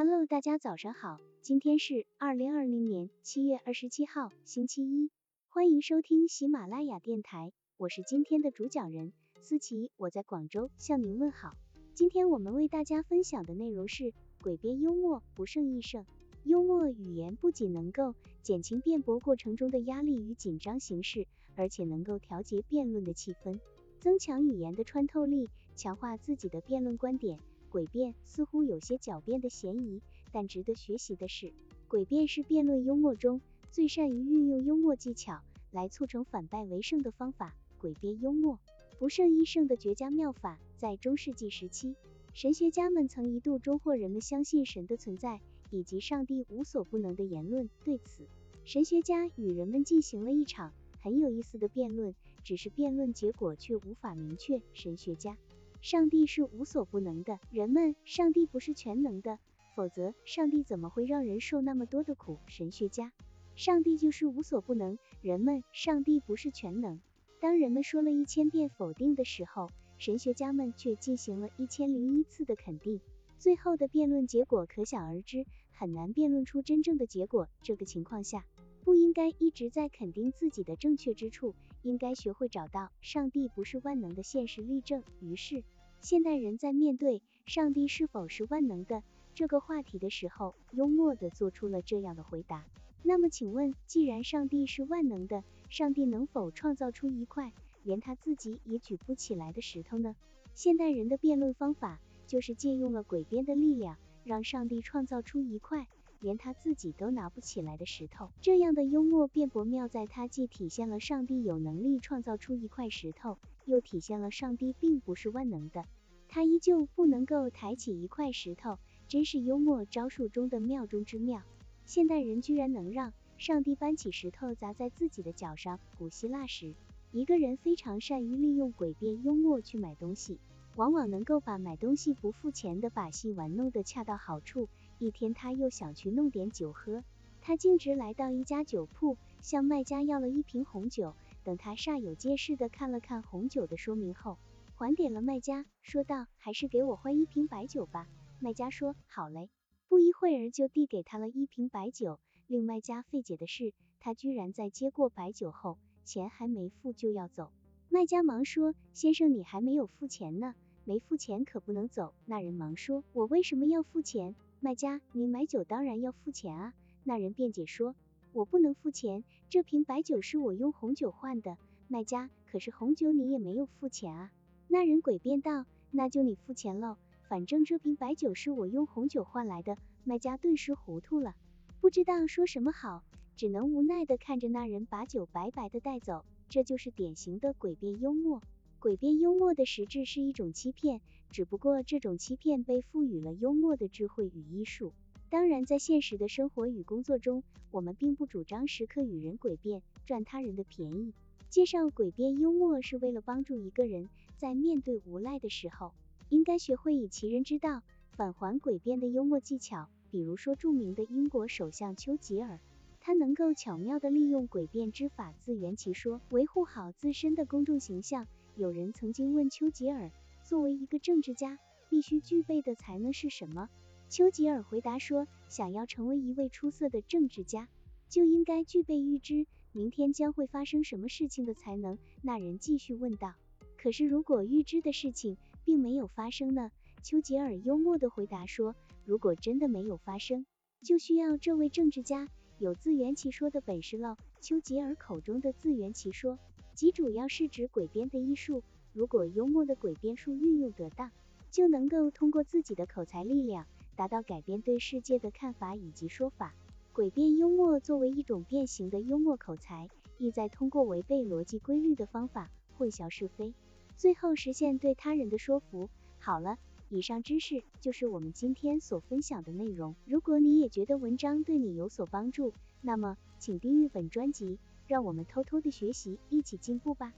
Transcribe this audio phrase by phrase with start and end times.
[0.00, 5.10] Hello，大家早上好，今天是二零二零年七月二十七号，星期一，
[5.48, 11.56] 欢迎收听喜马拉雅电台，我是今天的主讲人思琪，我在广州向您问好。
[11.94, 16.06] 今天我们为大家分享的内容是诡辩幽默不胜一胜。
[16.44, 21.26] 幽默语言不仅能够减轻辩驳过程中的压力与紧张形势，
[21.56, 23.58] 而且能够调节辩论的气氛，
[23.98, 27.40] 增强语言的穿透力，强化自己的辩论观点。
[27.70, 30.00] 诡辩似乎有些狡辩的嫌疑，
[30.32, 31.52] 但值得学习的是，
[31.88, 37.54] 诡辩是辩论幽默中最善于运用幽默技巧来促成反败为胜的方法。
[37.80, 38.58] 诡辩幽默
[38.98, 41.94] 不胜一胜的绝佳妙法，在中世纪时期，
[42.34, 47.70] 神学家们曾一度中惑人们相信神的存在以及上帝无所不能的言论。
[47.84, 48.26] 对此，
[48.64, 54.60] 神学家与人们进行了一场很有意思的辩论，只是辩论结果却无法明确。
[54.72, 55.36] 神学家。
[55.80, 59.38] 上帝是无所不能的，人们，上帝不是全能的，
[59.76, 62.38] 否则上帝怎么会让人受那么多的苦？
[62.46, 63.12] 神学家，
[63.54, 67.00] 上帝就是无所不能，人们，上帝不是全能。
[67.40, 73.00] 当人们说了一千遍否定的时候，神学家们却进行了一千零一次的肯定，
[73.38, 77.48] 最后的辩论结果可想而知，很难辩论出真正的结果。
[77.62, 78.44] 这个情况下，
[78.82, 85.02] 不应该一直在肯定自己的正确之处，应该学会找到上帝不是万能的现实例证。
[85.20, 85.62] 于是，
[86.00, 89.02] 现代人在面对上帝是否是万能的
[89.34, 92.64] 这个话题的时候，幽默地做出了这样的回答。
[93.02, 97.52] 那么，请问，既然上帝是万能的，上帝能否创造出一块
[97.84, 100.16] 连他自己也举不起来的石头呢？
[100.54, 105.86] 现代人的辩论方法就是借用了诡辩的力量，让上帝创造出一块。
[106.20, 115.84] 连他自己都拿不起来的石头，这样的幽默辩驳妙在，它既体现了上帝有能力创造出一块石头，又体现了上帝并不是万能的，
[116.28, 121.42] 他依旧不能够抬起一块石头，真是幽默招数中的妙中之妙。
[121.84, 125.78] 现代人居然能让上帝搬起石头砸在自己的脚上。
[125.98, 126.74] 古希腊时，
[127.12, 130.38] 一个人非常善于利用诡辩幽默去买东西，
[130.76, 134.68] 往往能够把买东西不付钱的把戏玩弄得恰到好处。
[134.98, 137.04] 一天，他又想去弄点酒喝，
[137.40, 141.14] 他径直来到一家酒铺，向卖家要了一瓶红酒。
[141.44, 144.38] 等他煞有介事的看了看红酒的说明后，
[144.74, 148.08] 还给了卖家，说道：“还是给我换一瓶白酒吧。”
[148.40, 149.48] 卖家说：“好嘞。”
[149.88, 152.18] 不一会儿就递给他了一瓶白酒。
[152.48, 157.50] 令卖家费解的是，他居然在接过白酒后，钱还没付就要走。
[157.88, 160.54] 卖家忙说：“先生，你还没有付钱呢，
[160.84, 166.74] 没付钱可不能走。”那人忙说：“我为什么要付钱？”卖家，你买酒当然要付钱啊！
[167.04, 167.94] 那人辩解说，
[168.32, 171.56] 我不能付钱，这瓶白酒是我用红酒换的。
[171.86, 174.32] 卖家，可是红酒你也没有付钱啊！
[174.66, 176.96] 那人诡辩道，那就你付钱喽，
[177.28, 179.78] 反正这瓶白酒是我用红酒换来的。
[180.02, 181.36] 卖家顿时糊涂了，
[181.80, 183.04] 不知道说什么好，
[183.36, 186.24] 只能无奈的看着那人把酒白白的带走。
[186.48, 188.42] 这就是典型的诡辩幽默。
[188.80, 191.00] 诡辩幽默的实质是一种欺骗，
[191.32, 194.92] 只不过这种欺骗被赋予了幽默的智慧与艺术。
[195.30, 201.12] 当然，在现实的生活与工作中，我们并不主张时刻与人诡辩，赚他人的便宜。
[201.50, 205.92] 介绍诡辩幽默是为了帮助一个人在面对无赖的时候，
[206.28, 209.88] 应该学会以其人之道返还诡辩的幽默技巧。
[210.12, 212.60] 比如说，著名的英国首相丘吉尔，
[213.00, 218.26] 他能够巧妙地利用诡辩之法自圆其说，维护好自身的公众形象。
[218.58, 220.10] 有人曾经问丘吉尔，
[220.42, 223.68] 作为一个政治家，必须具备的才能是什么？
[224.08, 227.68] 丘吉尔回答说，想要成为一位出色的政治家，
[228.08, 231.98] 就应该具备预知明天将会发生什么事情的才能。
[232.20, 233.32] 那人继续问道，
[233.76, 236.72] 可是如果预知的事情并没有发生呢？
[237.04, 238.74] 丘吉尔幽默的回答说，
[239.04, 240.44] 如果真的没有发生，
[240.82, 244.16] 就需要这位政治家有自圆其说的本事喽。
[244.40, 246.40] 丘吉尔口中的自圆其说。
[246.78, 248.62] 即主要是指诡辩的艺术，
[248.92, 251.10] 如果幽默的诡辩术运用得当，
[251.50, 253.66] 就能够通过自己的口才力量，
[253.96, 256.54] 达到改变对世界的看法以及说法。
[256.94, 259.88] 诡辩幽默作为一种变形的幽默口才，
[260.18, 263.52] 意在通过违背逻辑规律的方法混淆是非，
[263.96, 265.90] 最后实现对他人的说服。
[266.20, 266.58] 好了，
[266.90, 269.96] 以上知识就是我们今天所分享的内容。
[270.06, 274.60] 如果你也觉得文章对你有所帮助，那么请订阅本专辑。
[274.88, 277.12] 让我们偷偷的学习，一起进步吧。